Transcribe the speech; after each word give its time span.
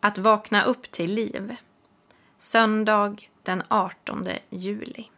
Att 0.00 0.18
vakna 0.18 0.64
upp 0.64 0.90
till 0.90 1.14
liv. 1.14 1.56
Söndag 2.38 3.16
den 3.42 3.62
18 3.68 4.22
juli. 4.50 5.10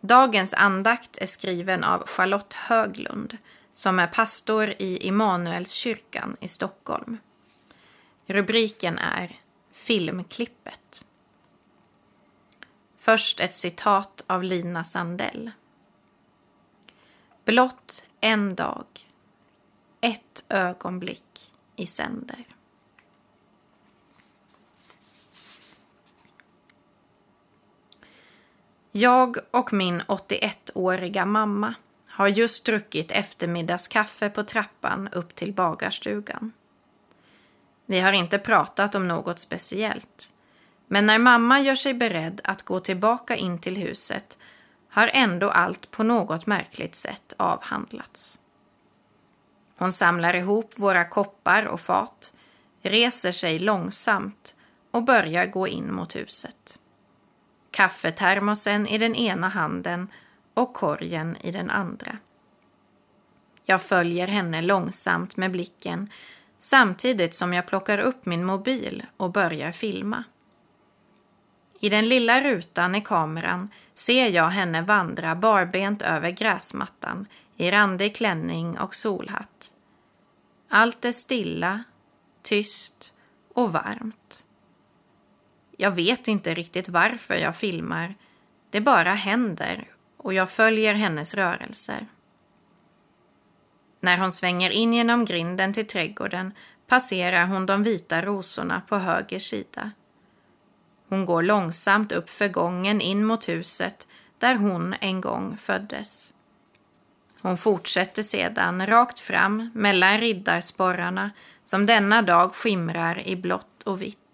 Dagens 0.00 0.54
andakt 0.54 1.18
är 1.18 1.26
skriven 1.26 1.84
av 1.84 2.06
Charlotte 2.06 2.54
Höglund 2.54 3.36
som 3.72 3.98
är 3.98 4.06
pastor 4.06 4.74
i 4.78 5.06
Immanuelskyrkan 5.06 6.36
i 6.40 6.48
Stockholm. 6.48 7.18
Rubriken 8.26 8.98
är 8.98 9.40
Filmklippet. 9.72 11.04
Först 12.96 13.40
ett 13.40 13.54
citat 13.54 14.24
av 14.26 14.42
Lina 14.42 14.84
Sandell. 14.84 15.50
Blott 17.44 18.06
en 18.20 18.54
dag, 18.54 18.86
ett 20.00 20.44
ögonblick 20.48 21.52
i 21.76 21.86
sänder. 21.86 22.55
Jag 28.98 29.36
och 29.50 29.72
min 29.72 30.02
81-åriga 30.02 31.26
mamma 31.26 31.74
har 32.08 32.28
just 32.28 32.66
druckit 32.66 33.10
eftermiddagskaffe 33.10 34.30
på 34.30 34.42
trappan 34.42 35.08
upp 35.12 35.34
till 35.34 35.52
bagarstugan. 35.52 36.52
Vi 37.86 38.00
har 38.00 38.12
inte 38.12 38.38
pratat 38.38 38.94
om 38.94 39.08
något 39.08 39.38
speciellt. 39.38 40.32
Men 40.88 41.06
när 41.06 41.18
mamma 41.18 41.60
gör 41.60 41.74
sig 41.74 41.94
beredd 41.94 42.40
att 42.44 42.62
gå 42.62 42.80
tillbaka 42.80 43.36
in 43.36 43.58
till 43.58 43.76
huset 43.76 44.38
har 44.88 45.10
ändå 45.12 45.48
allt 45.48 45.90
på 45.90 46.02
något 46.02 46.46
märkligt 46.46 46.94
sätt 46.94 47.34
avhandlats. 47.36 48.38
Hon 49.78 49.92
samlar 49.92 50.36
ihop 50.36 50.72
våra 50.76 51.04
koppar 51.04 51.66
och 51.66 51.80
fat, 51.80 52.32
reser 52.82 53.32
sig 53.32 53.58
långsamt 53.58 54.56
och 54.90 55.04
börjar 55.04 55.46
gå 55.46 55.68
in 55.68 55.94
mot 55.94 56.16
huset. 56.16 56.78
Kaffetermosen 57.76 58.86
i 58.86 58.98
den 58.98 59.14
ena 59.14 59.48
handen 59.48 60.08
och 60.54 60.74
korgen 60.74 61.36
i 61.40 61.50
den 61.50 61.70
andra. 61.70 62.18
Jag 63.64 63.82
följer 63.82 64.26
henne 64.26 64.62
långsamt 64.62 65.36
med 65.36 65.52
blicken 65.52 66.10
samtidigt 66.58 67.34
som 67.34 67.52
jag 67.52 67.66
plockar 67.66 67.98
upp 67.98 68.26
min 68.26 68.44
mobil 68.44 69.06
och 69.16 69.32
börjar 69.32 69.72
filma. 69.72 70.24
I 71.80 71.88
den 71.88 72.08
lilla 72.08 72.40
rutan 72.40 72.94
i 72.94 73.00
kameran 73.00 73.70
ser 73.94 74.28
jag 74.28 74.48
henne 74.48 74.82
vandra 74.82 75.34
barbent 75.34 76.02
över 76.02 76.30
gräsmattan 76.30 77.26
i 77.56 77.70
randig 77.70 78.16
klänning 78.16 78.78
och 78.78 78.94
solhatt. 78.94 79.72
Allt 80.68 81.04
är 81.04 81.12
stilla, 81.12 81.84
tyst 82.42 83.14
och 83.54 83.72
varmt. 83.72 84.45
Jag 85.76 85.90
vet 85.90 86.28
inte 86.28 86.54
riktigt 86.54 86.88
varför 86.88 87.34
jag 87.34 87.56
filmar. 87.56 88.14
Det 88.70 88.80
bara 88.80 89.14
händer 89.14 89.90
och 90.16 90.34
jag 90.34 90.50
följer 90.50 90.94
hennes 90.94 91.34
rörelser. 91.34 92.06
När 94.00 94.18
hon 94.18 94.30
svänger 94.30 94.70
in 94.70 94.92
genom 94.92 95.24
grinden 95.24 95.72
till 95.72 95.86
trädgården 95.86 96.52
passerar 96.86 97.46
hon 97.46 97.66
de 97.66 97.82
vita 97.82 98.22
rosorna 98.22 98.82
på 98.88 98.96
höger 98.96 99.38
sida. 99.38 99.90
Hon 101.08 101.26
går 101.26 101.42
långsamt 101.42 102.12
upp 102.12 102.30
för 102.30 102.48
gången 102.48 103.00
in 103.00 103.24
mot 103.24 103.48
huset 103.48 104.08
där 104.38 104.54
hon 104.54 104.94
en 105.00 105.20
gång 105.20 105.56
föddes. 105.56 106.32
Hon 107.40 107.56
fortsätter 107.56 108.22
sedan 108.22 108.86
rakt 108.86 109.20
fram 109.20 109.70
mellan 109.74 110.20
riddarsporrarna 110.20 111.30
som 111.62 111.86
denna 111.86 112.22
dag 112.22 112.54
skimrar 112.54 113.28
i 113.28 113.36
blått 113.36 113.82
och 113.82 114.02
vitt. 114.02 114.25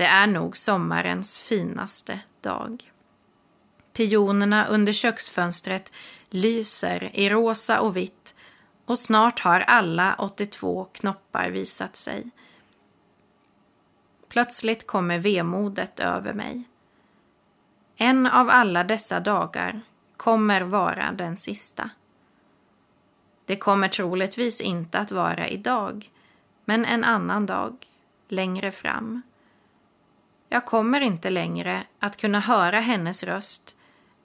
Det 0.00 0.06
är 0.06 0.26
nog 0.26 0.56
sommarens 0.56 1.40
finaste 1.40 2.20
dag. 2.40 2.92
Pionerna 3.92 4.66
under 4.66 4.92
köksfönstret 4.92 5.92
lyser 6.30 7.10
i 7.14 7.28
rosa 7.28 7.80
och 7.80 7.96
vitt 7.96 8.34
och 8.84 8.98
snart 8.98 9.40
har 9.40 9.60
alla 9.60 10.14
82 10.18 10.84
knoppar 10.84 11.50
visat 11.50 11.96
sig. 11.96 12.30
Plötsligt 14.28 14.86
kommer 14.86 15.18
vemodet 15.18 16.00
över 16.00 16.32
mig. 16.32 16.62
En 17.96 18.26
av 18.26 18.50
alla 18.50 18.84
dessa 18.84 19.20
dagar 19.20 19.80
kommer 20.16 20.60
vara 20.60 21.12
den 21.12 21.36
sista. 21.36 21.90
Det 23.44 23.56
kommer 23.56 23.88
troligtvis 23.88 24.60
inte 24.60 24.98
att 24.98 25.12
vara 25.12 25.48
idag, 25.48 26.10
men 26.64 26.84
en 26.84 27.04
annan 27.04 27.46
dag, 27.46 27.86
längre 28.28 28.70
fram. 28.70 29.22
Jag 30.52 30.66
kommer 30.66 31.00
inte 31.00 31.30
längre 31.30 31.82
att 31.98 32.16
kunna 32.16 32.40
höra 32.40 32.80
hennes 32.80 33.24
röst 33.24 33.76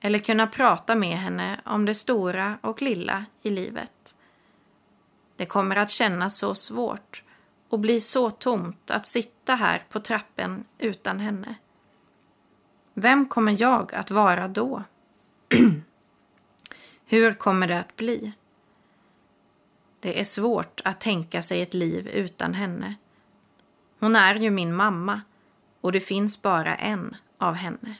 eller 0.00 0.18
kunna 0.18 0.46
prata 0.46 0.94
med 0.94 1.18
henne 1.18 1.60
om 1.64 1.84
det 1.84 1.94
stora 1.94 2.58
och 2.60 2.82
lilla 2.82 3.24
i 3.42 3.50
livet. 3.50 4.16
Det 5.36 5.46
kommer 5.46 5.76
att 5.76 5.90
kännas 5.90 6.38
så 6.38 6.54
svårt 6.54 7.22
och 7.68 7.78
bli 7.78 8.00
så 8.00 8.30
tomt 8.30 8.90
att 8.90 9.06
sitta 9.06 9.54
här 9.54 9.82
på 9.88 10.00
trappen 10.00 10.64
utan 10.78 11.20
henne. 11.20 11.54
Vem 12.94 13.28
kommer 13.28 13.62
jag 13.62 13.94
att 13.94 14.10
vara 14.10 14.48
då? 14.48 14.82
Hur 17.06 17.34
kommer 17.34 17.66
det 17.66 17.80
att 17.80 17.96
bli? 17.96 18.32
Det 20.00 20.20
är 20.20 20.24
svårt 20.24 20.80
att 20.84 21.00
tänka 21.00 21.42
sig 21.42 21.62
ett 21.62 21.74
liv 21.74 22.08
utan 22.08 22.54
henne. 22.54 22.94
Hon 23.98 24.16
är 24.16 24.34
ju 24.34 24.50
min 24.50 24.74
mamma 24.74 25.20
och 25.84 25.92
det 25.92 26.00
finns 26.00 26.42
bara 26.42 26.76
en 26.76 27.16
av 27.38 27.54
henne. 27.54 27.96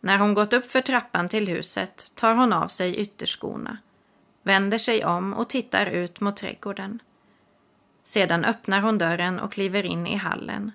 När 0.00 0.18
hon 0.18 0.34
gått 0.34 0.52
upp 0.52 0.66
för 0.66 0.80
trappan 0.80 1.28
till 1.28 1.48
huset 1.48 2.12
tar 2.14 2.34
hon 2.34 2.52
av 2.52 2.68
sig 2.68 2.96
ytterskorna, 2.96 3.78
vänder 4.42 4.78
sig 4.78 5.04
om 5.04 5.32
och 5.34 5.48
tittar 5.48 5.86
ut 5.86 6.20
mot 6.20 6.36
trädgården. 6.36 7.02
Sedan 8.02 8.44
öppnar 8.44 8.80
hon 8.80 8.98
dörren 8.98 9.40
och 9.40 9.52
kliver 9.52 9.86
in 9.86 10.06
i 10.06 10.16
hallen. 10.16 10.72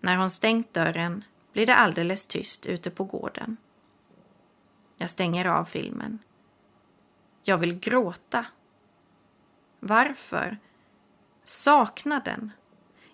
När 0.00 0.16
hon 0.16 0.30
stängt 0.30 0.74
dörren 0.74 1.24
blir 1.52 1.66
det 1.66 1.76
alldeles 1.76 2.26
tyst 2.26 2.66
ute 2.66 2.90
på 2.90 3.04
gården. 3.04 3.56
Jag 4.96 5.10
stänger 5.10 5.46
av 5.46 5.64
filmen. 5.64 6.18
Jag 7.42 7.58
vill 7.58 7.78
gråta. 7.78 8.46
Varför? 9.80 10.58
Saknaden. 11.44 12.52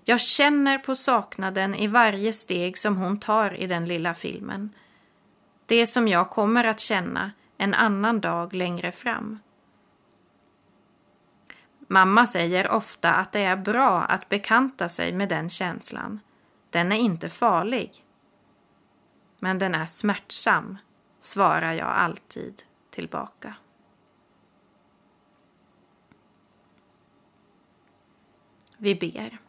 Jag 0.04 0.20
känner 0.20 0.78
på 0.78 0.94
saknaden 0.94 1.74
i 1.74 1.86
varje 1.86 2.32
steg 2.32 2.78
som 2.78 2.96
hon 2.96 3.20
tar 3.20 3.54
i 3.54 3.66
den 3.66 3.84
lilla 3.84 4.14
filmen. 4.14 4.74
Det 5.66 5.86
som 5.86 6.08
jag 6.08 6.30
kommer 6.30 6.64
att 6.64 6.80
känna 6.80 7.32
en 7.58 7.74
annan 7.74 8.20
dag 8.20 8.54
längre 8.54 8.92
fram. 8.92 9.38
Mamma 11.78 12.26
säger 12.26 12.70
ofta 12.70 13.14
att 13.14 13.32
det 13.32 13.40
är 13.40 13.56
bra 13.56 14.02
att 14.02 14.28
bekanta 14.28 14.88
sig 14.88 15.12
med 15.12 15.28
den 15.28 15.50
känslan. 15.50 16.20
Den 16.70 16.92
är 16.92 16.96
inte 16.96 17.28
farlig. 17.28 18.04
Men 19.38 19.58
den 19.58 19.74
är 19.74 19.86
smärtsam, 19.86 20.78
svarar 21.20 21.72
jag 21.72 21.88
alltid 21.88 22.62
tillbaka. 22.90 23.54
Vi 28.76 28.94
ber. 28.94 29.41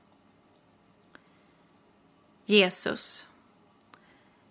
Jesus, 2.46 3.28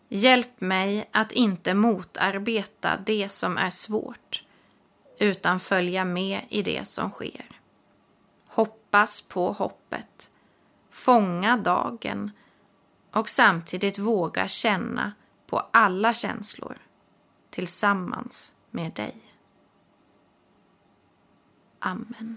hjälp 0.08 0.60
mig 0.60 1.08
att 1.12 1.32
inte 1.32 1.74
motarbeta 1.74 2.96
det 3.06 3.28
som 3.28 3.58
är 3.58 3.70
svårt 3.70 4.44
utan 5.18 5.60
följa 5.60 6.04
med 6.04 6.40
i 6.48 6.62
det 6.62 6.88
som 6.88 7.10
sker. 7.10 7.46
Hoppas 8.46 9.22
på 9.22 9.52
hoppet, 9.52 10.30
fånga 10.90 11.56
dagen 11.56 12.30
och 13.10 13.28
samtidigt 13.28 13.98
våga 13.98 14.48
känna 14.48 15.12
på 15.46 15.58
alla 15.70 16.14
känslor 16.14 16.76
tillsammans 17.50 18.54
med 18.70 18.92
dig. 18.92 19.16
Amen. 21.78 22.36